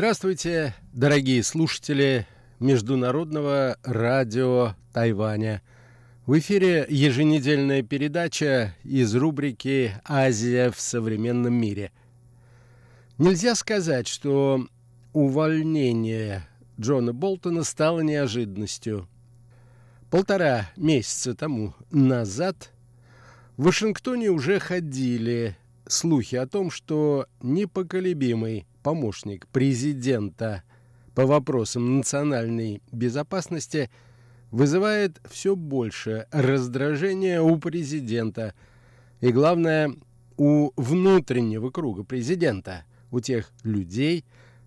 [0.00, 2.26] Здравствуйте, дорогие слушатели
[2.58, 5.60] Международного радио Тайваня.
[6.24, 11.92] В эфире еженедельная передача из рубрики «Азия в современном мире».
[13.18, 14.66] Нельзя сказать, что
[15.12, 16.48] увольнение
[16.80, 19.06] Джона Болтона стало неожиданностью.
[20.10, 22.72] Полтора месяца тому назад
[23.58, 30.62] в Вашингтоне уже ходили слухи о том, что непоколебимый помощник президента
[31.14, 33.90] по вопросам национальной безопасности
[34.50, 38.54] вызывает все больше раздражения у президента
[39.20, 39.94] и, главное,
[40.36, 44.24] у внутреннего круга президента, у тех людей,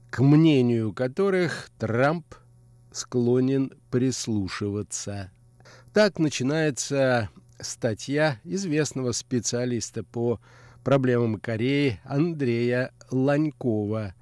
[0.10, 2.36] к мнению которых Трамп
[2.92, 5.32] склонен прислушиваться.
[5.94, 10.40] Так начинается статья известного специалиста по
[10.84, 14.14] проблемам Кореи Андрея Ланькова,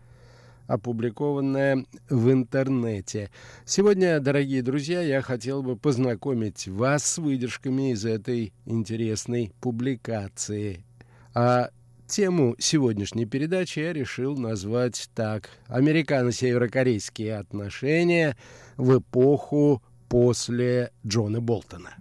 [0.67, 3.29] опубликованная в интернете.
[3.65, 10.85] Сегодня, дорогие друзья, я хотел бы познакомить вас с выдержками из этой интересной публикации.
[11.33, 11.69] А
[12.07, 18.37] тему сегодняшней передачи я решил назвать так «Американо-северокорейские отношения
[18.77, 22.00] в эпоху после Джона Болтона».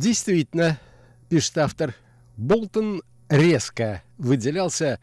[0.00, 0.80] Действительно,
[1.28, 1.94] пишет автор,
[2.38, 4.98] Болтон резко выделялся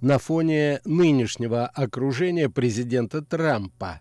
[0.00, 4.00] на фоне нынешнего окружения президента Трампа.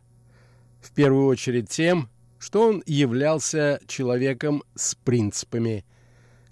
[0.82, 5.84] В первую очередь тем, что он являлся человеком с принципами,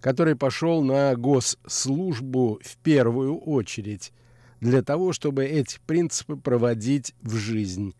[0.01, 4.11] который пошел на госслужбу в первую очередь
[4.59, 7.93] для того, чтобы эти принципы проводить в жизнь,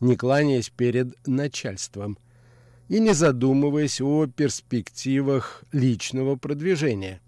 [0.00, 2.18] не кланяясь перед начальством–
[2.90, 7.20] и не задумываясь о перспективах личного продвижения.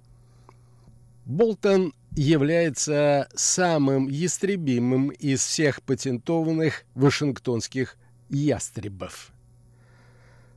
[1.24, 7.96] Болтон является самым ястребимым из всех патентованных вашингтонских
[8.28, 9.30] ястребов.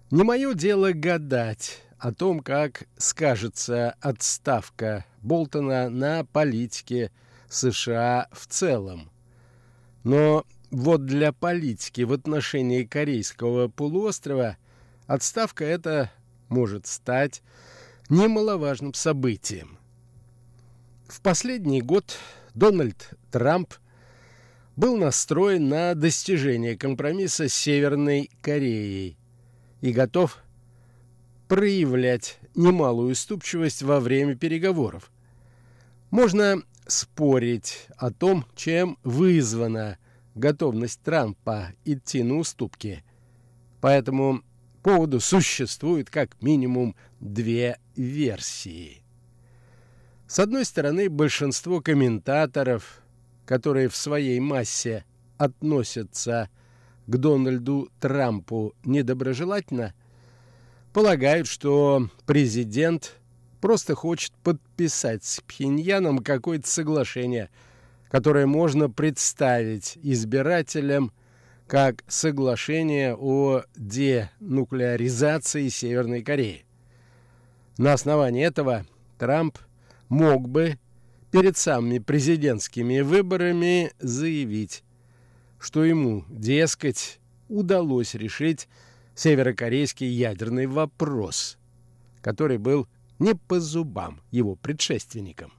[0.09, 7.11] Не мое дело гадать о том, как скажется отставка Болтона на политике
[7.47, 9.11] США в целом.
[10.03, 14.57] Но вот для политики в отношении Корейского полуострова
[15.07, 16.11] Отставка эта
[16.49, 17.43] может стать
[18.09, 19.77] немаловажным событием.
[21.07, 22.17] В последний год
[22.55, 23.73] Дональд Трамп
[24.75, 29.17] был настроен на достижение компромисса с Северной Кореей
[29.81, 30.39] и готов
[31.47, 35.11] проявлять немалую уступчивость во время переговоров.
[36.09, 39.99] Можно спорить о том, чем вызвана
[40.33, 43.03] готовность Трампа идти на уступки.
[43.81, 44.43] Поэтому
[44.85, 49.01] поводу существует как минимум две версии.
[50.27, 53.01] С одной стороны, большинство комментаторов,
[53.47, 55.03] которые в своей массе
[55.39, 56.51] относятся
[57.07, 59.95] к Дональду Трампу недоброжелательно,
[60.93, 63.15] полагают, что президент
[63.61, 67.49] просто хочет подписать с Пхеньяном какое-то соглашение,
[68.11, 71.11] которое можно представить избирателям–
[71.67, 76.65] как соглашение о денуклеаризации Северной Кореи.
[77.77, 78.85] На основании этого
[79.17, 79.57] Трамп
[80.07, 80.77] мог бы
[81.31, 84.83] перед самыми президентскими выборами заявить,
[85.59, 88.69] что ему, дескать, удалось решить
[89.15, 91.57] северокорейский ядерный вопрос,
[92.21, 92.87] который был
[93.17, 95.51] не по зубам его предшественникам.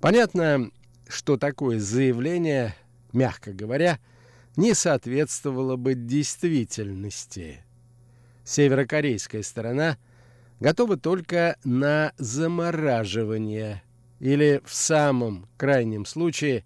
[0.00, 0.70] Понятно,
[1.08, 2.76] что такое заявление,
[3.12, 3.98] мягко говоря,–
[4.56, 7.62] не соответствовало бы действительности.
[8.44, 9.98] Северокорейская сторона
[10.60, 13.82] готова только на замораживание
[14.18, 16.64] или в самом крайнем случае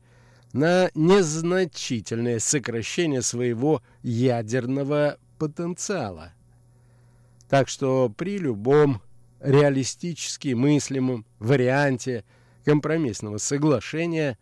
[0.52, 6.32] на незначительное сокращение своего ядерного потенциала.
[7.48, 9.02] Так что при любом
[9.40, 12.24] реалистически мыслимом варианте
[12.64, 14.38] компромиссного соглашения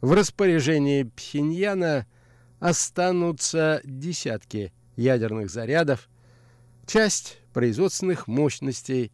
[0.00, 2.06] в распоряжении Пхеньяна–
[2.60, 6.08] останутся десятки ядерных зарядов,
[6.86, 9.12] часть производственных мощностей,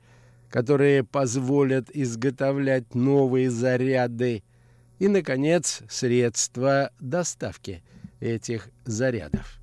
[0.50, 4.42] которые позволят изготовлять новые заряды,
[4.98, 7.82] и, наконец, средства доставки
[8.20, 9.60] этих зарядов.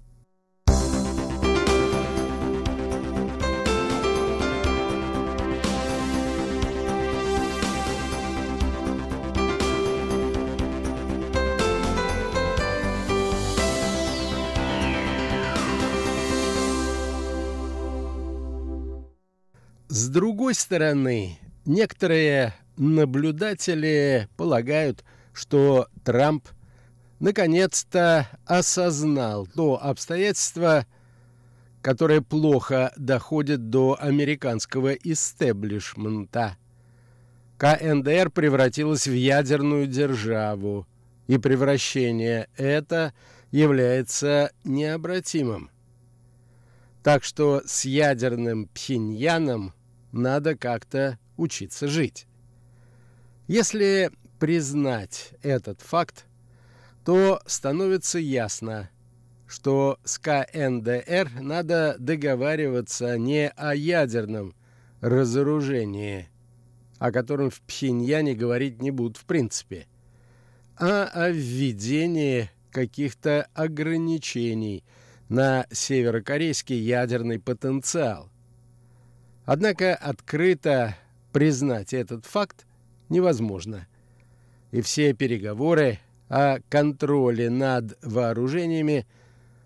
[20.11, 25.03] Другой стороны, некоторые наблюдатели полагают,
[25.33, 26.47] что Трамп
[27.19, 30.85] наконец-то осознал то обстоятельство,
[31.81, 36.57] которое плохо доходит до американского истеблишмента.
[37.57, 40.87] КНДР превратилась в ядерную державу,
[41.27, 43.13] и превращение это
[43.51, 45.69] является необратимым.
[47.03, 49.73] Так что с ядерным Пхеньяном
[50.11, 52.27] надо как-то учиться жить.
[53.47, 56.25] Если признать этот факт,
[57.05, 58.89] то становится ясно,
[59.47, 64.55] что с КНДР надо договариваться не о ядерном
[65.01, 66.29] разоружении,
[66.99, 69.87] о котором в Пхеньяне говорить не будут в принципе,
[70.77, 74.83] а о введении каких-то ограничений
[75.27, 78.31] на северокорейский ядерный потенциал.
[79.45, 80.95] Однако открыто
[81.31, 82.65] признать этот факт
[83.09, 83.87] невозможно.
[84.71, 85.99] И все переговоры
[86.29, 89.05] о контроле над вооружениями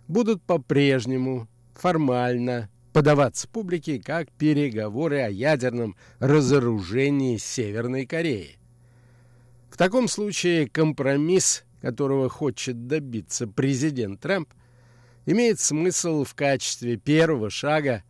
[0.08, 8.58] будут по-прежнему формально подаваться публике как переговоры о ядерном разоружении Северной Кореи.
[9.70, 14.48] В таком случае компромисс, которого хочет добиться президент Трамп,
[15.26, 18.04] имеет смысл в качестве первого шага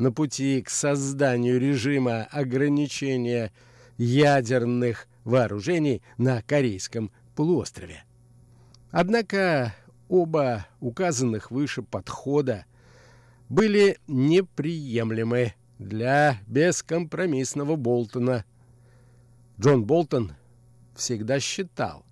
[0.00, 3.52] на пути к созданию режима ограничения
[3.98, 8.04] ядерных вооружений на Корейском полуострове.
[8.90, 9.74] Однако
[10.08, 12.64] оба указанных выше подхода
[13.48, 18.44] были неприемлемы для бескомпромиссного Болтона.
[19.60, 20.32] Джон Болтон
[20.94, 22.06] всегда считал,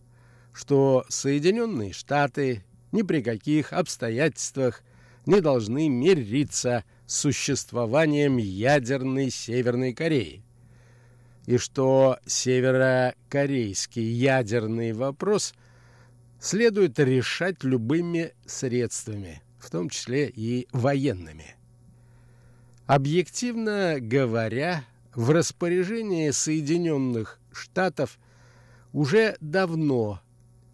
[0.53, 4.83] что Соединенные Штаты ни при каких обстоятельствах
[5.27, 10.45] не должны мириться с существованием ядерной Северной Кореи
[11.47, 15.55] и что северокорейский ядерный вопрос
[16.39, 21.57] следует решать любыми средствами, в том числе и военными.
[22.87, 24.85] Объективно говоря,
[25.15, 28.19] в распоряжении Соединенных Штатов
[28.93, 30.21] уже давно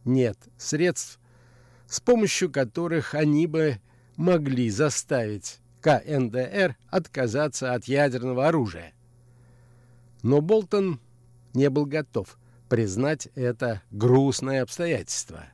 [0.05, 1.21] нет средств,
[1.87, 3.79] с помощью которых они бы
[4.17, 8.95] могли заставить КНДР отказаться от ядерного оружия.
[10.23, 10.99] Но Болтон
[11.53, 12.39] не был готов
[12.71, 15.45] признать это грустное обстоятельство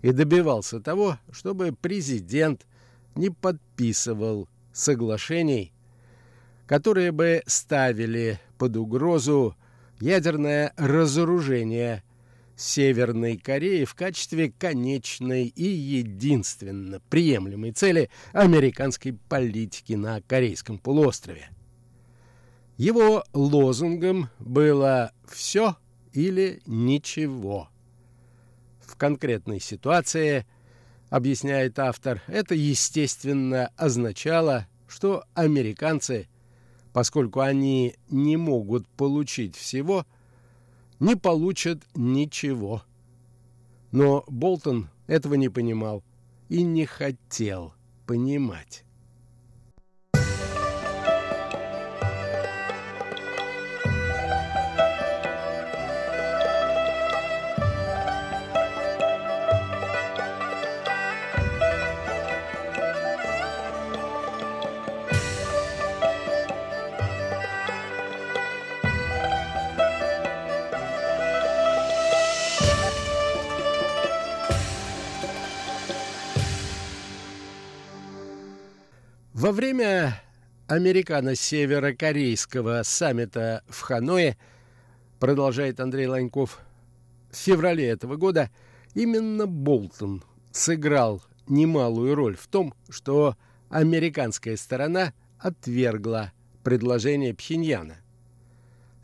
[0.00, 2.68] и добивался того, чтобы президент
[3.16, 5.72] не подписывал соглашений,
[6.68, 9.56] которые бы ставили под угрозу
[9.98, 12.04] ядерное разоружение
[12.58, 21.50] Северной Кореи в качестве конечной и единственно приемлемой цели американской политики на Корейском полуострове.
[22.76, 25.76] Его лозунгом было «все
[26.12, 27.68] или ничего».
[28.80, 30.44] В конкретной ситуации,
[31.10, 36.26] объясняет автор, это, естественно, означало, что американцы,
[36.92, 40.06] поскольку они не могут получить всего,
[41.00, 42.82] не получат ничего.
[43.92, 46.02] Но Болтон этого не понимал
[46.48, 47.74] и не хотел
[48.06, 48.84] понимать.
[79.38, 80.20] Во время
[80.66, 84.36] американо-северокорейского саммита в Ханое,
[85.20, 86.58] продолжает Андрей Ланьков,
[87.30, 88.50] в феврале этого года
[88.94, 93.36] именно Болтон сыграл немалую роль в том, что
[93.68, 96.32] американская сторона отвергла
[96.64, 97.98] предложение Пхеньяна.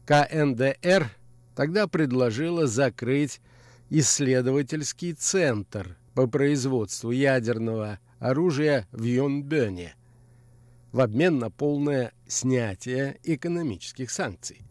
[0.05, 1.11] КНДР
[1.55, 3.41] тогда предложила закрыть
[3.89, 9.95] исследовательский центр по производству ядерного оружия в Йонбёне–
[10.95, 14.63] в обмен на полное снятие экономических санкций.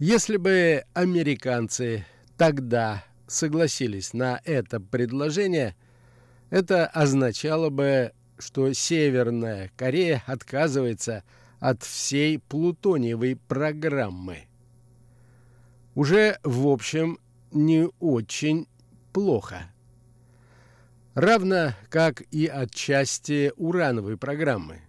[0.00, 2.04] Если бы американцы
[2.36, 5.76] тогда согласились на это предложение,
[6.50, 11.22] это означало бы, что Северная Корея отказывается
[11.60, 14.48] от всей плутониевой программы.
[15.94, 17.20] Уже, в общем,
[17.52, 18.66] не очень
[19.12, 19.70] плохо.
[21.14, 24.80] Равно как и от части урановой программы.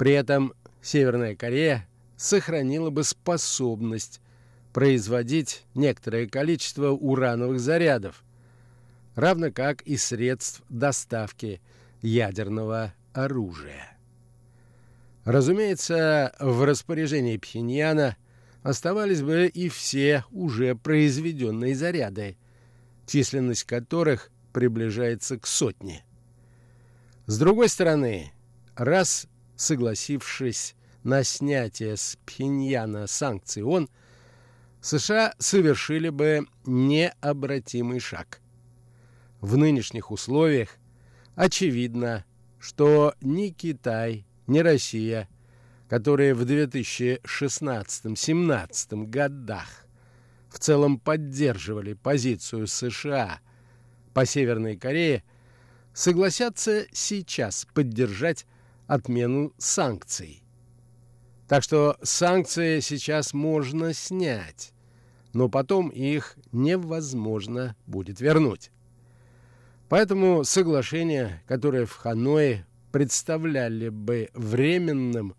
[0.00, 4.22] При этом Северная Корея сохранила бы способность
[4.72, 8.24] производить некоторое количество урановых зарядов,
[9.14, 11.60] равно как и средств доставки
[12.00, 13.98] ядерного оружия.
[15.26, 18.16] Разумеется, в распоряжении Пхеньяна
[18.62, 22.38] оставались бы и все уже произведенные заряды,
[23.06, 26.06] численность которых приближается к сотне.
[27.26, 28.32] С другой стороны,
[28.76, 29.26] раз
[29.60, 33.90] согласившись на снятие с Пхеньяна санкций ООН,
[34.80, 38.40] США совершили бы необратимый шаг.
[39.42, 40.78] В нынешних условиях
[41.34, 42.24] очевидно,
[42.58, 45.28] что ни Китай, ни Россия,
[45.90, 49.84] которые в 2016-17 годах
[50.48, 53.40] в целом поддерживали позицию США
[54.14, 55.22] по Северной Корее,
[55.92, 58.46] согласятся сейчас поддержать
[58.90, 60.42] отмену санкций.
[61.46, 64.72] Так что санкции сейчас можно снять,
[65.32, 68.72] но потом их невозможно будет вернуть.
[69.88, 75.36] Поэтому соглашение, которое в Ханое представляли бы временным,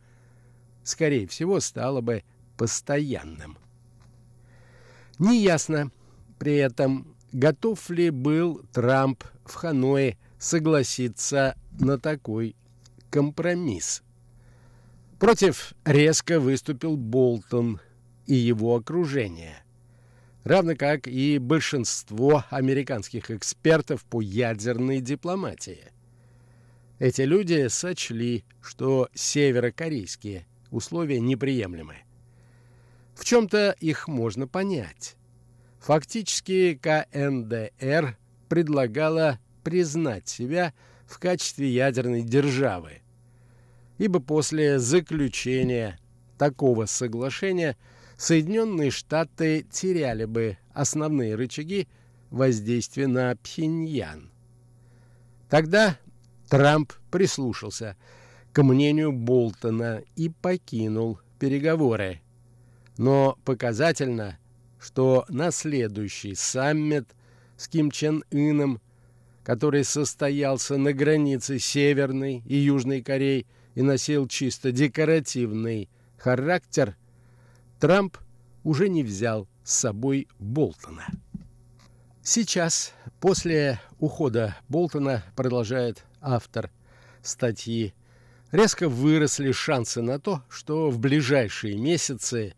[0.85, 2.23] скорее всего, стало бы
[2.55, 3.57] постоянным.
[5.19, 5.91] Неясно
[6.39, 12.55] при этом, готов ли был Трамп в Ханое согласиться на такой
[13.11, 14.01] компромисс.
[15.19, 17.79] Против резко выступил Болтон
[18.25, 19.63] и его окружение–
[20.43, 25.91] равно как и большинство американских экспертов по ядерной дипломатии.
[26.99, 31.97] Эти люди сочли, что северокорейские условия неприемлемы.
[33.15, 35.15] В чем-то их можно понять.
[35.79, 38.17] Фактически КНДР
[38.49, 40.73] предлагала признать себя
[41.11, 43.01] в качестве ядерной державы,
[43.97, 45.99] ибо после заключения
[46.37, 47.77] такого соглашения–
[48.21, 51.87] Соединенные Штаты теряли бы основные рычаги
[52.29, 54.29] воздействия на Пхеньян.
[55.49, 55.97] Тогда
[56.47, 57.97] Трамп прислушался
[58.53, 62.21] к мнению Болтона и покинул переговоры.
[62.99, 64.37] Но показательно,
[64.79, 67.15] что на следующий саммит
[67.57, 68.79] с Ким Чен Ыном,
[69.51, 76.95] который состоялся на границе Северной и Южной Кореи и носил чисто декоративный характер,
[77.77, 78.15] Трамп
[78.63, 81.05] уже не взял с собой Болтона.
[82.23, 86.71] Сейчас, после ухода Болтона, продолжает автор
[87.21, 87.93] статьи,
[88.53, 92.55] резко выросли шансы на то, что в ближайшие месяцы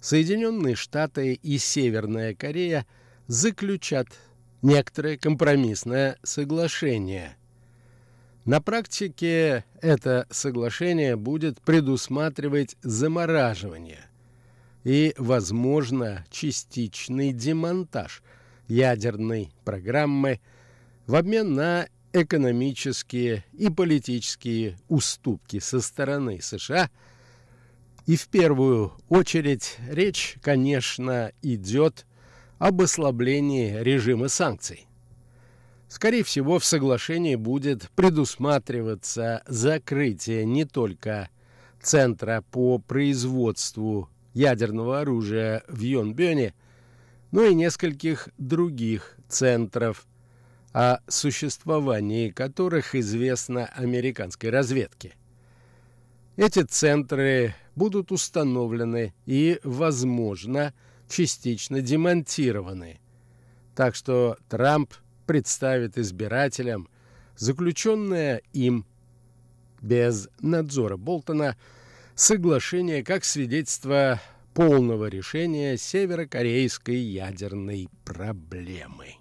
[0.00, 2.86] Соединенные Штаты и Северная Корея
[3.26, 4.08] заключат
[4.62, 7.36] некоторое компромиссное соглашение.
[8.44, 14.06] На практике это соглашение будет предусматривать замораживание
[14.82, 18.22] и, возможно, частичный демонтаж
[18.66, 20.40] ядерной программы
[21.06, 26.90] в обмен на экономические и политические уступки со стороны США.
[28.06, 32.06] И в первую очередь речь, конечно, идет
[32.60, 34.86] об ослаблении режима санкций.
[35.88, 41.30] Скорее всего, в соглашении будет предусматриваться закрытие не только
[41.82, 46.52] Центра по производству ядерного оружия в Йонбёне,
[47.32, 50.06] но и нескольких других центров,
[50.72, 55.14] о существовании которых известно американской разведке.
[56.36, 60.74] Эти центры будут установлены и, возможно,
[61.10, 63.00] частично демонтированы.
[63.74, 64.94] Так что Трамп
[65.26, 66.88] представит избирателям
[67.36, 68.86] заключенное им
[69.82, 71.56] без надзора Болтона
[72.14, 74.20] соглашение как свидетельство
[74.54, 79.19] полного решения северокорейской ядерной проблемы.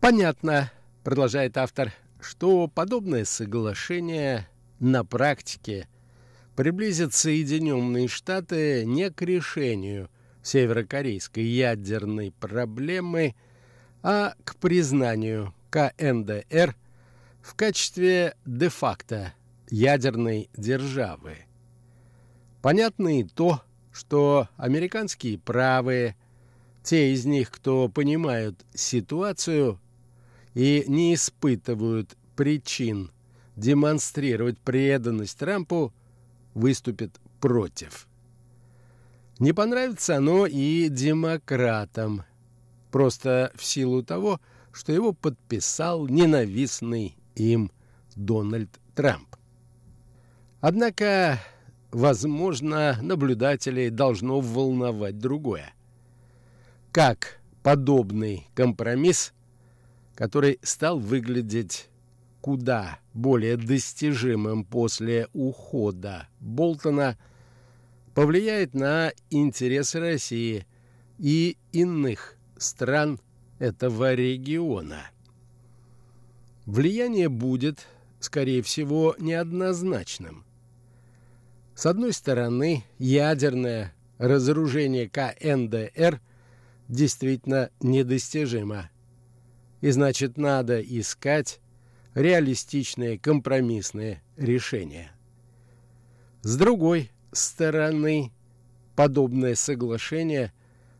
[0.00, 0.72] Понятно,
[1.04, 1.92] продолжает автор,
[2.22, 5.88] что подобное соглашение на практике
[6.56, 10.08] приблизит Соединенные Штаты не к решению
[10.42, 13.34] северокорейской ядерной проблемы,
[14.02, 16.74] а к признанию КНДР
[17.42, 19.34] в качестве де-факто
[19.68, 21.36] ядерной державы.
[22.62, 26.16] Понятно и то, что американские правые,
[26.82, 29.78] те из них, кто понимают ситуацию,
[30.54, 33.10] и не испытывают причин
[33.56, 35.92] демонстрировать преданность Трампу,
[36.54, 38.08] выступит против.
[39.38, 42.24] Не понравится оно и демократам,
[42.90, 44.40] просто в силу того,
[44.72, 47.70] что его подписал ненавистный им
[48.16, 49.36] Дональд Трамп.
[50.60, 51.38] Однако,
[51.90, 55.72] возможно, наблюдателей должно волновать другое.
[56.92, 59.32] Как подобный компромисс,
[60.20, 61.88] который стал выглядеть
[62.42, 67.16] куда более достижимым после ухода Болтона,
[68.14, 70.66] повлияет на интересы России
[71.18, 73.18] и иных стран
[73.58, 75.10] этого региона.
[76.66, 77.86] Влияние будет,
[78.18, 80.44] скорее всего, неоднозначным.
[81.74, 86.20] С одной стороны, ядерное разоружение КНДР
[86.88, 88.90] действительно недостижимо.
[89.80, 91.60] И значит, надо искать
[92.14, 95.12] реалистичные компромиссные решения.
[96.42, 98.32] С другой стороны,
[98.96, 100.52] подобное соглашение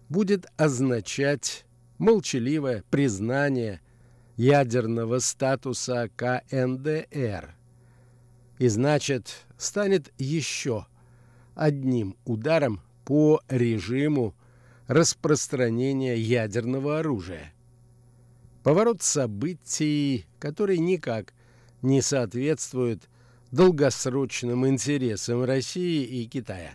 [0.08, 1.64] будет означать
[1.98, 3.80] молчаливое признание
[4.36, 7.54] ядерного статуса КНДР.
[8.58, 10.86] И значит, станет еще
[11.54, 14.34] одним ударом по режиму
[14.86, 17.52] распространения ядерного оружия.
[18.62, 21.32] Поворот событий, который никак
[21.80, 23.08] не соответствует
[23.50, 26.72] долгосрочным интересам России и Китая.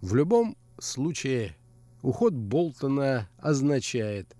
[0.00, 1.56] В любом случае,
[2.02, 4.36] уход Болтона означает,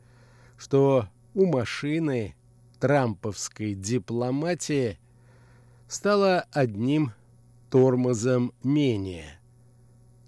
[0.58, 2.34] что у машины
[2.80, 4.98] трамповской дипломатии
[5.86, 7.12] стала одним
[7.70, 9.40] тормозом менее.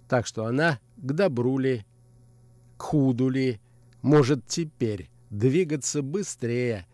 [0.08, 1.84] Так что она к добру ли,
[2.76, 3.60] к худу ли,
[4.02, 6.86] может теперь двигаться быстрее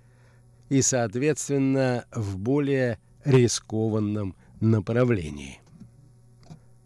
[0.68, 5.61] и, соответственно, в более рискованном направлении.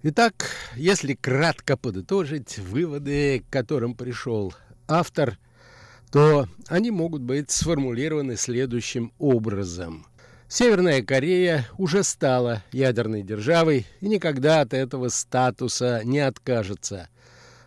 [0.03, 4.53] Итак, если кратко подытожить выводы, к которым пришел
[4.87, 5.39] автор,
[6.13, 10.07] то они могут быть сформулированы следующим образом.
[10.47, 17.09] Северная Корея уже стала ядерной державой и никогда от этого статуса не откажется.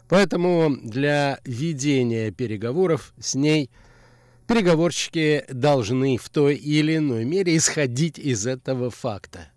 [0.09, 3.69] Поэтому для ведения переговоров с ней
[4.47, 9.49] переговорщики должны в той или иной мере исходить из этого факта.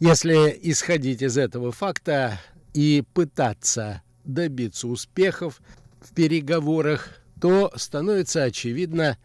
[0.00, 2.40] Если исходить из этого факта
[2.74, 5.60] и пытаться добиться успехов
[6.00, 9.16] в переговорах, то становится очевидно,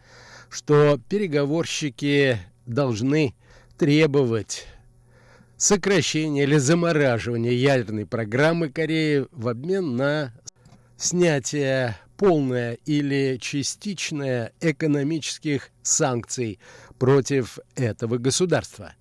[0.50, 3.34] что переговорщики должны
[3.78, 4.68] требовать
[5.58, 10.34] сокращения или замораживания ядерной программы Кореи в обмен на
[11.04, 16.60] снятие полное или частичное экономических санкций
[16.98, 18.94] против этого государства.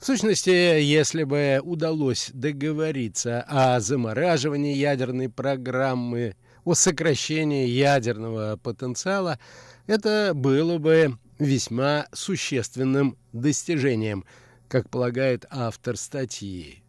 [0.00, 9.38] В сущности, если бы удалось договориться о замораживании ядерной программы, о сокращении ядерного потенциала,
[9.86, 14.24] это было бы весьма существенным достижением,
[14.68, 16.82] как полагает автор статьи.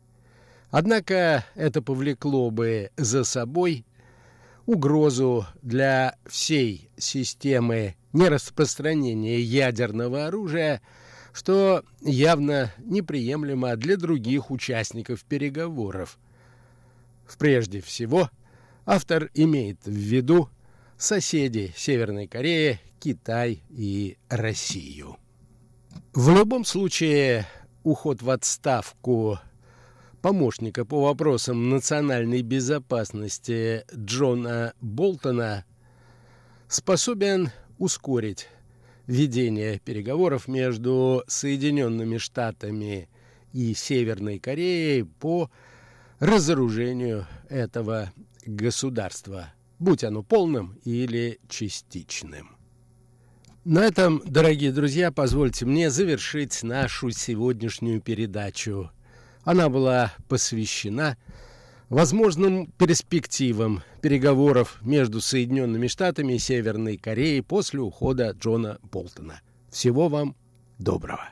[0.72, 3.86] Однако это повлекло бы за собой
[4.66, 10.82] угрозу для всей системы нераспространения ядерного оружия,
[11.34, 16.18] что явно неприемлемо для других участников переговоров.
[17.38, 18.30] Прежде всего,
[18.86, 20.50] автор имеет в виду
[20.98, 25.18] соседи Северной Кореи, Китай и Россию.
[26.14, 27.46] В любом случае,
[27.84, 29.40] уход в отставку
[30.26, 35.66] помощника по вопросам национальной безопасности Джона Болтона
[36.68, 38.48] способен ускорить
[39.06, 43.08] ведение переговоров между Соединенными Штатами
[43.54, 45.52] и Северной Кореей по
[46.18, 48.12] разоружению этого
[48.48, 52.58] государства, будь оно полным или частичным.
[53.64, 58.90] На этом, дорогие друзья, позвольте мне завершить нашу сегодняшнюю передачу–
[59.46, 61.18] она была посвящена
[61.88, 69.40] возможным перспективам переговоров между Соединенными Штатами и Северной Кореей после ухода Джона Болтона.
[69.70, 70.36] Всего вам
[70.80, 71.30] доброго!